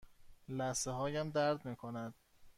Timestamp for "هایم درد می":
0.91-1.75